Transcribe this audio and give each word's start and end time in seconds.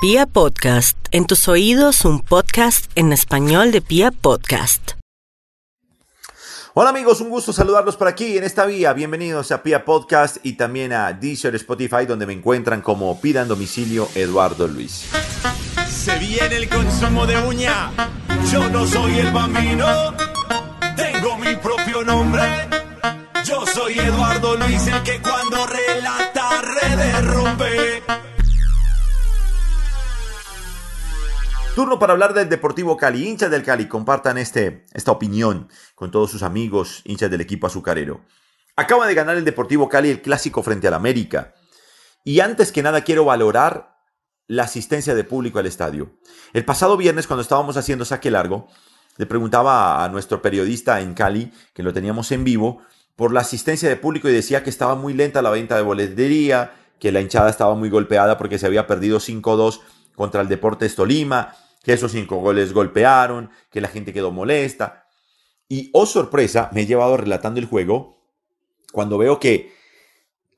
Pia 0.00 0.26
Podcast, 0.26 0.96
en 1.10 1.26
tus 1.26 1.48
oídos 1.48 2.04
un 2.04 2.20
podcast 2.20 2.88
en 2.94 3.12
español 3.12 3.72
de 3.72 3.80
Pia 3.80 4.12
Podcast. 4.12 4.92
Hola 6.74 6.90
amigos, 6.90 7.20
un 7.20 7.30
gusto 7.30 7.52
saludarlos 7.52 7.96
por 7.96 8.06
aquí 8.06 8.38
en 8.38 8.44
esta 8.44 8.64
vía. 8.64 8.92
Bienvenidos 8.92 9.50
a 9.50 9.60
Pia 9.60 9.84
Podcast 9.84 10.36
y 10.44 10.52
también 10.52 10.92
a 10.92 11.12
Deezer 11.12 11.56
Spotify 11.56 12.06
donde 12.06 12.26
me 12.26 12.32
encuentran 12.32 12.80
como 12.80 13.20
Pidan 13.20 13.48
Domicilio 13.48 14.08
Eduardo 14.14 14.68
Luis. 14.68 15.08
Se 15.90 16.16
viene 16.20 16.54
el 16.58 16.68
consumo 16.68 17.26
de 17.26 17.36
uña. 17.38 17.90
Yo 18.52 18.68
no 18.68 18.86
soy 18.86 19.18
el 19.18 19.32
bambino. 19.32 20.14
Tengo 20.94 21.38
mi 21.38 21.56
propio 21.56 22.04
nombre. 22.04 22.44
Yo 23.44 23.66
soy 23.66 23.98
Eduardo 23.98 24.56
Luis, 24.58 24.86
el 24.86 25.02
que 25.02 25.20
cuando 25.20 25.66
relata 25.66 26.62
redes 26.62 27.24
rompe. 27.24 28.27
Turno 31.78 32.00
para 32.00 32.12
hablar 32.12 32.34
del 32.34 32.48
Deportivo 32.48 32.96
Cali. 32.96 33.28
Hinchas 33.28 33.52
del 33.52 33.62
Cali, 33.62 33.86
compartan 33.86 34.36
este, 34.36 34.84
esta 34.94 35.12
opinión 35.12 35.68
con 35.94 36.10
todos 36.10 36.28
sus 36.28 36.42
amigos, 36.42 37.02
hinchas 37.04 37.30
del 37.30 37.40
equipo 37.40 37.68
azucarero. 37.68 38.22
Acaba 38.74 39.06
de 39.06 39.14
ganar 39.14 39.36
el 39.36 39.44
Deportivo 39.44 39.88
Cali 39.88 40.10
el 40.10 40.20
clásico 40.20 40.64
frente 40.64 40.88
al 40.88 40.94
América. 40.94 41.54
Y 42.24 42.40
antes 42.40 42.72
que 42.72 42.82
nada 42.82 43.02
quiero 43.02 43.24
valorar 43.24 43.96
la 44.48 44.64
asistencia 44.64 45.14
de 45.14 45.22
público 45.22 45.60
al 45.60 45.66
estadio. 45.66 46.18
El 46.52 46.64
pasado 46.64 46.96
viernes, 46.96 47.28
cuando 47.28 47.42
estábamos 47.42 47.76
haciendo 47.76 48.04
saque 48.04 48.32
largo, 48.32 48.66
le 49.16 49.26
preguntaba 49.26 50.02
a 50.02 50.08
nuestro 50.08 50.42
periodista 50.42 51.00
en 51.00 51.14
Cali, 51.14 51.52
que 51.74 51.84
lo 51.84 51.92
teníamos 51.92 52.32
en 52.32 52.42
vivo, 52.42 52.82
por 53.14 53.32
la 53.32 53.42
asistencia 53.42 53.88
de 53.88 53.94
público 53.94 54.28
y 54.28 54.32
decía 54.32 54.64
que 54.64 54.70
estaba 54.70 54.96
muy 54.96 55.14
lenta 55.14 55.42
la 55.42 55.50
venta 55.50 55.76
de 55.76 55.82
boletería, 55.82 56.72
que 56.98 57.12
la 57.12 57.20
hinchada 57.20 57.48
estaba 57.48 57.76
muy 57.76 57.88
golpeada 57.88 58.36
porque 58.36 58.58
se 58.58 58.66
había 58.66 58.88
perdido 58.88 59.20
5-2 59.20 59.78
contra 60.16 60.40
el 60.40 60.48
Deportes 60.48 60.96
Tolima, 60.96 61.54
que 61.88 61.94
esos 61.94 62.12
cinco 62.12 62.36
goles 62.36 62.74
golpearon, 62.74 63.48
que 63.70 63.80
la 63.80 63.88
gente 63.88 64.12
quedó 64.12 64.30
molesta. 64.30 65.06
Y, 65.70 65.88
oh 65.94 66.04
sorpresa, 66.04 66.68
me 66.74 66.82
he 66.82 66.86
llevado 66.86 67.16
relatando 67.16 67.60
el 67.60 67.64
juego 67.64 68.26
cuando 68.92 69.16
veo 69.16 69.40
que 69.40 69.72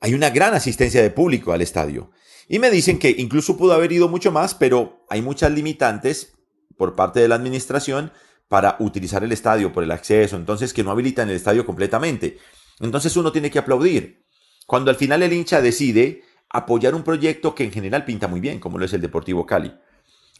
hay 0.01 0.13
una 0.13 0.29
gran 0.29 0.53
asistencia 0.53 1.01
de 1.01 1.09
público 1.09 1.53
al 1.53 1.61
estadio. 1.61 2.11
Y 2.49 2.59
me 2.59 2.69
dicen 2.69 2.99
que 2.99 3.15
incluso 3.17 3.55
pudo 3.55 3.71
haber 3.71 3.93
ido 3.93 4.09
mucho 4.09 4.33
más, 4.33 4.55
pero 4.55 5.05
hay 5.09 5.21
muchas 5.21 5.53
limitantes 5.53 6.33
por 6.75 6.97
parte 6.97 7.21
de 7.21 7.29
la 7.29 7.35
administración 7.35 8.11
para 8.49 8.75
utilizar 8.79 9.23
el 9.23 9.31
estadio 9.31 9.71
por 9.71 9.85
el 9.85 9.91
acceso, 9.91 10.35
entonces 10.35 10.73
que 10.73 10.83
no 10.83 10.91
habilitan 10.91 11.29
el 11.29 11.37
estadio 11.37 11.65
completamente. 11.65 12.39
Entonces 12.81 13.15
uno 13.15 13.31
tiene 13.31 13.49
que 13.49 13.59
aplaudir. 13.59 14.25
Cuando 14.67 14.91
al 14.91 14.97
final 14.97 15.23
el 15.23 15.31
hincha 15.31 15.61
decide 15.61 16.23
apoyar 16.49 16.93
un 16.93 17.03
proyecto 17.03 17.55
que 17.55 17.63
en 17.63 17.71
general 17.71 18.03
pinta 18.03 18.27
muy 18.27 18.41
bien, 18.41 18.59
como 18.59 18.77
lo 18.77 18.83
es 18.83 18.91
el 18.91 18.99
Deportivo 18.99 19.45
Cali. 19.45 19.73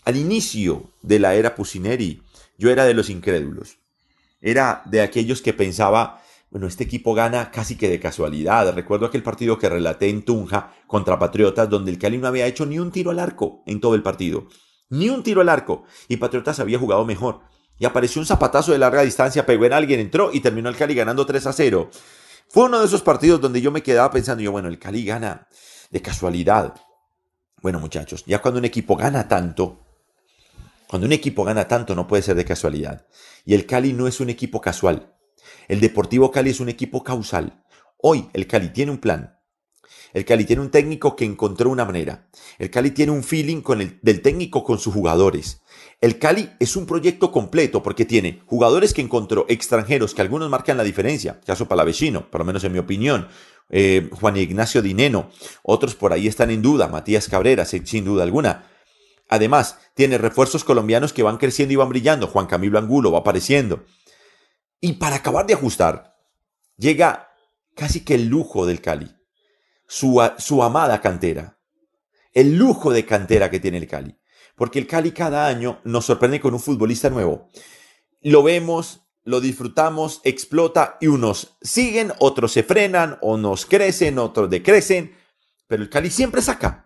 Al 0.03 0.17
inicio 0.17 0.91
de 1.02 1.19
la 1.19 1.35
era 1.35 1.55
Pusineri, 1.55 2.23
yo 2.57 2.71
era 2.71 2.85
de 2.85 2.94
los 2.94 3.09
incrédulos. 3.09 3.77
Era 4.41 4.81
de 4.85 5.02
aquellos 5.02 5.41
que 5.41 5.53
pensaba, 5.53 6.21
bueno, 6.49 6.67
este 6.67 6.83
equipo 6.83 7.13
gana 7.13 7.52
casi 7.52 7.75
que 7.75 7.88
de 7.88 7.99
casualidad. 7.99 8.73
Recuerdo 8.73 9.05
aquel 9.05 9.22
partido 9.22 9.57
que 9.59 9.69
relaté 9.69 10.09
en 10.09 10.23
Tunja 10.23 10.73
contra 10.88 11.19
Patriotas, 11.19 11.69
donde 11.69 11.91
el 11.91 11.99
Cali 11.99 12.17
no 12.17 12.27
había 12.27 12.47
hecho 12.47 12.66
ni 12.66 12.79
un 12.79 12.91
tiro 12.91 13.11
al 13.11 13.19
arco 13.19 13.61
en 13.67 13.79
todo 13.79 13.94
el 13.94 14.02
partido. 14.02 14.47
Ni 14.89 15.09
un 15.09 15.22
tiro 15.22 15.41
al 15.41 15.49
arco. 15.49 15.83
Y 16.07 16.17
Patriotas 16.17 16.59
había 16.59 16.79
jugado 16.79 17.05
mejor. 17.05 17.41
Y 17.77 17.85
apareció 17.85 18.19
un 18.19 18.25
zapatazo 18.25 18.72
de 18.72 18.79
larga 18.79 19.03
distancia, 19.03 19.45
pegó 19.45 19.66
en 19.66 19.73
alguien, 19.73 19.99
entró 19.99 20.31
y 20.33 20.39
terminó 20.39 20.69
el 20.69 20.75
Cali 20.75 20.95
ganando 20.95 21.25
3 21.25 21.45
a 21.45 21.53
0. 21.53 21.89
Fue 22.49 22.66
uno 22.66 22.79
de 22.79 22.85
esos 22.85 23.02
partidos 23.02 23.39
donde 23.39 23.61
yo 23.61 23.72
me 23.72 23.83
quedaba 23.83 24.11
pensando, 24.11 24.44
yo, 24.44 24.52
bueno, 24.52 24.67
el 24.67 24.77
Cali 24.77 25.05
gana 25.05 25.47
de 25.89 26.02
casualidad. 26.02 26.73
Bueno, 27.61 27.79
muchachos, 27.79 28.25
ya 28.25 28.41
cuando 28.41 28.59
un 28.59 28.66
equipo 28.66 28.95
gana 28.95 29.27
tanto, 29.27 29.79
cuando 30.92 31.08
un 31.08 31.14
equipo 31.14 31.45
gana 31.45 31.70
tanto 31.70 31.95
no 31.95 32.06
puede 32.06 32.22
ser 32.22 32.36
de 32.36 32.44
casualidad. 32.44 33.08
Y 33.45 33.53
el 33.53 33.66
Cali 33.66 33.94
no 33.94 34.09
es 34.09 34.20
un 34.20 34.30
equipo 34.30 34.59
casual. 34.59 35.16
El 35.70 35.80
Deportivo 35.80 36.31
Cali 36.31 36.50
es 36.50 36.59
un 36.59 36.68
equipo 36.68 37.02
causal. 37.02 37.63
Hoy 37.96 38.28
el 38.34 38.46
Cali 38.46 38.74
tiene 38.74 38.91
un 38.91 38.97
plan. 38.97 39.40
El 40.12 40.25
Cali 40.25 40.44
tiene 40.44 40.62
un 40.62 40.69
técnico 40.69 41.16
que 41.16 41.24
encontró 41.24 41.69
una 41.69 41.85
manera. 41.85 42.28
El 42.59 42.69
Cali 42.69 42.91
tiene 42.91 43.13
un 43.13 43.24
feeling 43.24 43.62
con 43.62 43.80
el, 43.80 44.00
del 44.01 44.22
técnico 44.22 44.66
con 44.66 44.80
sus 44.80 44.94
jugadores. 44.94 45.62
El 46.01 46.19
Cali 46.19 46.50
es 46.59 46.75
un 46.75 46.85
proyecto 46.85 47.31
completo 47.31 47.81
porque 47.81 48.03
tiene 48.03 48.41
jugadores 48.46 48.94
que 48.94 49.01
encontró 49.01 49.46
extranjeros 49.47 50.13
que 50.13 50.24
algunos 50.24 50.50
marcan 50.50 50.75
la 50.75 50.84
diferencia. 50.84 51.40
Caso 51.46 51.69
Palavecino, 51.69 52.30
por 52.30 52.41
lo 52.41 52.46
menos 52.46 52.66
en 52.66 52.74
mi 52.74 52.80
opinión. 52.80 53.30
Eh, 53.69 54.09
Juan 54.12 54.35
Ignacio 54.35 54.81
Dineno. 54.81 55.30
Otros 55.63 55.96
por 55.96 56.12
ahí 56.12 56.28
están 56.28 56.51
en 56.51 56.62
duda. 56.62 56.90
Matías 56.90 57.30
Cabrera, 57.30 57.63
sin 57.63 58.03
duda 58.03 58.24
alguna. 58.24 58.70
Además, 59.31 59.80
tiene 59.94 60.18
refuerzos 60.18 60.66
colombianos 60.66 61.14
que 61.14 61.24
van 61.24 61.38
creciendo 61.38 61.72
y 61.72 61.78
van 61.78 61.88
brillando. 61.88 62.28
Juan 62.28 62.47
Camilo 62.47 62.78
Angulo 62.78 63.14
va 63.14 63.19
apareciendo. 63.19 63.86
Y 64.81 64.94
para 64.94 65.16
acabar 65.16 65.47
de 65.47 65.53
ajustar, 65.53 66.18
llega 66.75 67.30
casi 67.74 68.02
que 68.03 68.16
el 68.16 68.28
lujo 68.28 68.66
del 68.66 68.81
Cali. 68.81 69.16
Su, 69.88 70.22
su 70.38 70.62
amada 70.62 71.00
cantera. 71.00 71.58
El 72.34 72.58
lujo 72.58 72.92
de 72.92 73.06
cantera 73.06 73.50
que 73.50 73.62
tiene 73.62 73.78
el 73.78 73.88
Cali. 73.88 74.19
Porque 74.58 74.80
el 74.80 74.88
Cali 74.88 75.12
cada 75.12 75.48
año 75.48 75.80
nos 75.86 76.06
sorprende 76.06 76.42
con 76.42 76.53
un 76.53 76.59
futbolista 76.59 77.09
nuevo. 77.09 77.50
Lo 78.19 78.44
vemos, 78.44 79.08
lo 79.24 79.40
disfrutamos, 79.40 80.19
explota 80.25 80.98
y 81.00 81.08
unos 81.08 81.58
siguen, 81.62 82.12
otros 82.19 82.52
se 82.52 82.63
frenan, 82.63 83.18
o 83.22 83.38
nos 83.38 83.66
crecen, 83.66 84.19
otros 84.19 84.50
decrecen. 84.50 85.16
Pero 85.68 85.84
el 85.84 85.90
Cali 85.90 86.09
siempre 86.09 86.42
saca. 86.42 86.81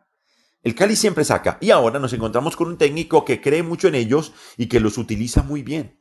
El 0.65 0.73
Cali 0.73 0.95
siempre 0.95 1.23
saca 1.23 1.59
y 1.61 1.69
ahora 1.69 1.99
nos 1.99 2.11
encontramos 2.13 2.55
con 2.55 2.67
un 2.67 2.79
técnico 2.79 3.23
que 3.23 3.39
cree 3.39 3.61
mucho 3.61 3.87
en 3.87 3.93
ellos 3.93 4.33
y 4.57 4.65
que 4.65 4.79
los 4.79 4.97
utiliza 4.97 5.43
muy 5.43 5.61
bien. 5.61 5.99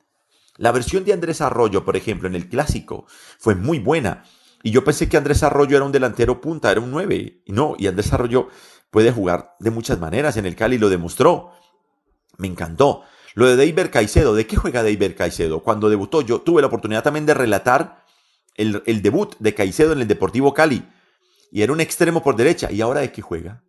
La 0.56 0.72
versión 0.72 1.04
de 1.04 1.12
Andrés 1.12 1.42
Arroyo, 1.42 1.84
por 1.84 1.96
ejemplo, 1.96 2.28
en 2.28 2.34
el 2.34 2.48
clásico, 2.48 3.04
fue 3.38 3.54
muy 3.54 3.78
buena. 3.78 4.24
Y 4.62 4.70
yo 4.70 4.82
pensé 4.82 5.06
que 5.06 5.18
Andrés 5.18 5.42
Arroyo 5.42 5.76
era 5.76 5.84
un 5.84 5.92
delantero 5.92 6.40
punta, 6.40 6.72
era 6.72 6.80
un 6.80 6.90
9. 6.92 7.42
Y 7.44 7.52
no, 7.52 7.76
y 7.78 7.88
Andrés 7.88 8.10
Arroyo 8.14 8.48
puede 8.90 9.12
jugar 9.12 9.54
de 9.60 9.70
muchas 9.70 10.00
maneras 10.00 10.38
en 10.38 10.46
el 10.46 10.56
Cali, 10.56 10.78
lo 10.78 10.88
demostró. 10.88 11.50
Me 12.38 12.46
encantó. 12.46 13.02
Lo 13.34 13.46
de 13.46 13.56
Deiber 13.56 13.90
Caicedo, 13.90 14.34
¿de 14.34 14.46
qué 14.46 14.56
juega 14.56 14.82
Deiber 14.82 15.14
Caicedo? 15.14 15.62
Cuando 15.62 15.90
debutó, 15.90 16.22
yo 16.22 16.40
tuve 16.40 16.62
la 16.62 16.68
oportunidad 16.68 17.02
también 17.02 17.26
de 17.26 17.34
relatar 17.34 18.02
el, 18.54 18.82
el 18.86 19.02
debut 19.02 19.36
de 19.40 19.52
Caicedo 19.52 19.92
en 19.92 20.00
el 20.00 20.08
Deportivo 20.08 20.54
Cali. 20.54 20.88
Y 21.52 21.60
era 21.60 21.74
un 21.74 21.82
extremo 21.82 22.22
por 22.22 22.34
derecha. 22.34 22.72
¿Y 22.72 22.80
ahora 22.80 23.00
de 23.00 23.12
qué 23.12 23.20
juega? 23.20 23.62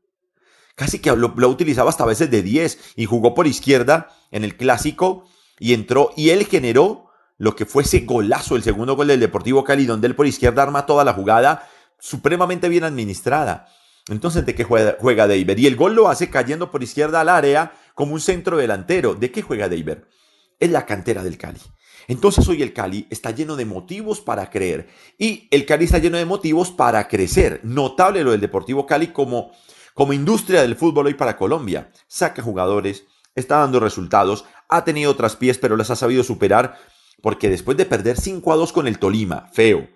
Casi 0.76 1.00
que 1.00 1.16
lo, 1.16 1.34
utilizaba 1.50 1.90
hasta 1.90 2.06
veces 2.06 2.30
de 2.30 2.44
10 2.44 2.94
y 2.96 3.06
jugó 3.06 3.34
por 3.34 3.48
izquierda 3.48 4.10
en 4.32 4.44
el 4.44 4.56
clásico 4.58 5.26
y 5.58 5.74
entró 5.74 6.12
y 6.16 6.30
él 6.30 6.46
generó 6.46 7.10
lo 7.38 7.56
que 7.56 7.66
fue 7.66 7.84
ese 7.84 8.02
golazo, 8.02 8.56
el 8.56 8.64
segundo 8.64 8.96
gol 8.96 9.08
del 9.08 9.20
Deportivo 9.20 9.64
Cali, 9.64 9.86
donde 9.86 10.08
él 10.08 10.16
por 10.16 10.28
izquierda 10.28 10.64
arma 10.64 10.86
toda 10.86 11.04
la 11.04 11.14
jugada 11.14 11.68
supremamente 12.00 12.70
bien 12.70 12.84
administrada. 12.84 13.68
Entonces, 14.08 14.46
¿de 14.46 14.54
qué 14.54 14.64
juega, 14.64 14.98
juega 15.00 15.28
Deiber? 15.28 15.58
Y 15.60 15.66
el 15.66 15.76
gol 15.76 15.96
lo 15.96 16.10
hace 16.10 16.30
cayendo 16.30 16.70
por 16.70 16.84
izquierda 16.84 17.22
al 17.22 17.30
área 17.30 17.74
como 17.96 18.14
un 18.14 18.22
centro 18.22 18.58
delantero. 18.58 19.16
¿De 19.16 19.32
qué 19.32 19.42
juega 19.42 19.68
Deiber? 19.68 20.08
Es 20.60 20.70
la 20.70 20.86
cantera 20.86 21.24
del 21.24 21.38
Cali. 21.38 21.60
Entonces 22.08 22.48
hoy 22.48 22.62
el 22.62 22.72
Cali 22.72 23.08
está 23.10 23.32
lleno 23.32 23.56
de 23.56 23.66
motivos 23.66 24.22
para 24.22 24.50
creer 24.50 24.88
y 25.18 25.48
el 25.50 25.66
Cali 25.66 25.86
está 25.86 25.98
lleno 25.98 26.18
de 26.18 26.26
motivos 26.26 26.72
para 26.72 27.08
crecer. 27.08 27.62
Notable 27.64 28.24
lo 28.24 28.32
del 28.32 28.42
Deportivo 28.42 28.86
Cali 28.86 29.08
como 29.08 29.52
como 29.96 30.12
industria 30.12 30.62
del 30.62 30.76
fútbol 30.76 31.08
hoy 31.08 31.14
para 31.16 31.38
Colombia. 31.38 31.90
Saca 32.08 32.44
jugadores, 32.44 33.06
está 33.34 33.60
dando 33.60 33.80
resultados, 33.80 34.46
ha 34.70 34.84
tenido 34.84 35.10
otras 35.10 35.38
pies, 35.38 35.58
pero 35.58 35.78
las 35.78 35.90
ha 35.90 35.96
sabido 35.96 36.24
superar 36.24 36.78
porque 37.22 37.50
después 37.50 37.78
de 37.78 37.86
perder 37.86 38.20
5 38.20 38.54
a 38.54 38.56
2 38.58 38.74
con 38.74 38.88
el 38.88 39.00
Tolima, 39.00 39.50
feo, 39.54 39.88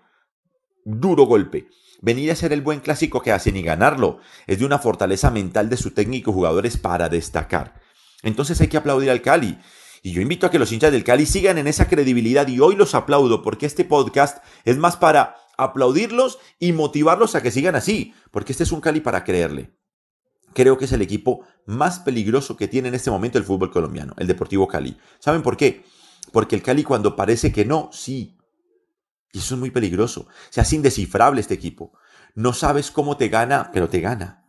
duro 0.86 1.26
golpe, 1.26 1.68
venir 2.02 2.32
a 2.32 2.36
ser 2.36 2.54
el 2.54 2.62
buen 2.62 2.80
clásico 2.80 3.22
que 3.22 3.34
hacen 3.34 3.58
y 3.58 3.62
ganarlo 3.62 4.20
es 4.48 4.60
de 4.60 4.66
una 4.66 4.80
fortaleza 4.80 5.30
mental 5.32 5.70
de 5.70 5.76
su 5.76 5.92
técnico 5.92 6.32
y 6.32 6.34
jugadores 6.34 6.78
para 6.78 7.10
destacar. 7.10 7.76
Entonces 8.24 8.60
hay 8.62 8.68
que 8.68 8.78
aplaudir 8.78 9.12
al 9.12 9.22
Cali. 9.22 9.60
Y 10.02 10.14
yo 10.14 10.22
invito 10.22 10.48
a 10.48 10.50
que 10.50 10.60
los 10.60 10.72
hinchas 10.72 10.94
del 10.94 11.04
Cali 11.04 11.26
sigan 11.26 11.58
en 11.58 11.68
esa 11.68 11.90
credibilidad 11.90 12.48
y 12.48 12.62
hoy 12.62 12.78
los 12.78 12.96
aplaudo 12.96 13.44
porque 13.44 13.66
este 13.66 13.84
podcast 13.84 14.42
es 14.64 14.78
más 14.78 14.96
para 14.96 15.36
aplaudirlos 15.58 16.40
y 16.58 16.72
motivarlos 16.72 17.36
a 17.36 17.44
que 17.44 17.52
sigan 17.52 17.76
así, 17.76 18.14
porque 18.32 18.54
este 18.54 18.64
es 18.64 18.72
un 18.72 18.80
Cali 18.80 19.02
para 19.02 19.26
creerle 19.26 19.78
creo 20.60 20.78
que 20.78 20.84
es 20.84 20.92
el 20.92 21.02
equipo 21.02 21.46
más 21.66 22.00
peligroso 22.00 22.58
que 22.58 22.68
tiene 22.68 22.90
en 22.90 22.94
este 22.94 23.10
momento 23.10 23.38
el 23.38 23.46
fútbol 23.46 23.72
colombiano, 23.72 24.14
el 24.18 24.28
Deportivo 24.28 24.68
Cali. 24.68 24.98
¿Saben 25.20 25.42
por 25.42 25.56
qué? 25.56 25.86
Porque 26.34 26.54
el 26.54 26.62
Cali 26.62 26.84
cuando 26.84 27.16
parece 27.16 27.54
que 27.54 27.64
no, 27.64 27.90
sí. 27.94 28.38
Y 29.32 29.40
eso 29.40 29.54
es 29.54 29.60
muy 29.60 29.72
peligroso. 29.72 30.28
Se 30.50 30.60
hace 30.60 30.76
indescifrable 30.76 31.40
este 31.40 31.54
equipo. 31.54 31.94
No 32.36 32.52
sabes 32.52 32.92
cómo 32.92 33.16
te 33.16 33.30
gana, 33.30 33.70
pero 33.72 33.88
te 33.88 34.02
gana. 34.02 34.44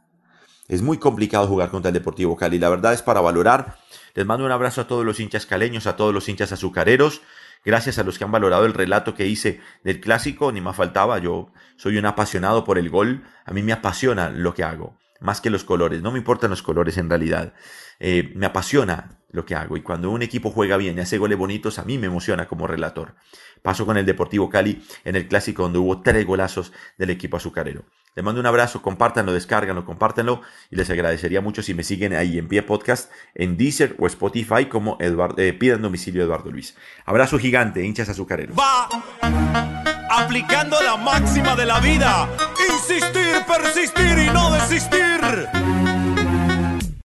Es 0.66 0.82
muy 0.82 0.98
complicado 0.98 1.46
jugar 1.46 1.70
contra 1.70 1.90
el 1.90 1.94
Deportivo 1.94 2.36
Cali. 2.36 2.58
La 2.58 2.70
verdad 2.70 2.92
es 2.92 3.02
para 3.02 3.20
valorar. 3.20 3.76
Les 4.14 4.26
mando 4.26 4.44
un 4.44 4.50
abrazo 4.50 4.80
a 4.80 4.88
todos 4.88 5.04
los 5.04 5.20
hinchas 5.20 5.46
caleños, 5.46 5.86
a 5.86 5.94
todos 5.94 6.12
los 6.12 6.28
hinchas 6.28 6.50
azucareros. 6.50 7.20
Gracias 7.64 8.00
a 8.00 8.02
los 8.02 8.18
que 8.18 8.24
han 8.24 8.32
valorado 8.32 8.66
el 8.66 8.74
relato 8.74 9.14
que 9.14 9.28
hice 9.28 9.60
del 9.84 10.00
clásico, 10.00 10.50
ni 10.50 10.60
más 10.60 10.74
faltaba. 10.74 11.18
Yo 11.18 11.52
soy 11.76 11.98
un 11.98 12.06
apasionado 12.06 12.64
por 12.64 12.78
el 12.78 12.90
gol. 12.90 13.22
A 13.44 13.52
mí 13.52 13.62
me 13.62 13.72
apasiona 13.72 14.28
lo 14.30 14.54
que 14.54 14.64
hago. 14.64 14.98
Más 15.20 15.40
que 15.40 15.50
los 15.50 15.64
colores. 15.64 16.02
No 16.02 16.12
me 16.12 16.18
importan 16.18 16.50
los 16.50 16.62
colores 16.62 16.98
en 16.98 17.08
realidad. 17.08 17.54
Eh, 17.98 18.32
me 18.34 18.46
apasiona 18.46 19.20
lo 19.30 19.44
que 19.44 19.54
hago 19.54 19.76
y 19.76 19.82
cuando 19.82 20.10
un 20.10 20.22
equipo 20.22 20.50
juega 20.50 20.76
bien 20.76 20.96
y 20.98 21.00
hace 21.00 21.18
goles 21.18 21.38
bonitos, 21.38 21.78
a 21.78 21.84
mí 21.84 21.98
me 21.98 22.06
emociona 22.06 22.48
como 22.48 22.66
relator. 22.66 23.14
Paso 23.62 23.86
con 23.86 23.96
el 23.96 24.06
Deportivo 24.06 24.48
Cali 24.48 24.82
en 25.04 25.16
el 25.16 25.28
clásico 25.28 25.62
donde 25.62 25.78
hubo 25.78 26.02
tres 26.02 26.26
golazos 26.26 26.72
del 26.98 27.10
equipo 27.10 27.36
azucarero. 27.36 27.84
Les 28.16 28.24
mando 28.24 28.40
un 28.40 28.46
abrazo, 28.46 28.82
compártanlo, 28.82 29.32
descárganlo, 29.32 29.84
compártanlo 29.84 30.42
y 30.70 30.76
les 30.76 30.90
agradecería 30.90 31.40
mucho 31.40 31.62
si 31.62 31.74
me 31.74 31.84
siguen 31.84 32.14
ahí 32.14 32.38
en 32.38 32.48
Pie 32.48 32.62
Podcast, 32.62 33.12
en 33.34 33.56
Deezer 33.56 33.94
o 33.98 34.06
Spotify 34.06 34.66
como 34.66 34.96
Eduardo, 35.00 35.40
eh, 35.40 35.52
pidan 35.52 35.82
domicilio 35.82 36.24
Eduardo 36.24 36.50
Luis. 36.50 36.76
Abrazo 37.04 37.38
gigante, 37.38 37.84
hinchas 37.84 38.08
azucareros. 38.08 38.56
Va 38.58 39.89
aplicando 40.10 40.80
la 40.82 40.96
máxima 40.96 41.54
de 41.54 41.66
la 41.66 41.80
vida. 41.80 42.28
Insistir, 42.72 43.44
persistir 43.46 44.18
y 44.18 44.30
no 44.30 44.50
desistir. 44.52 45.89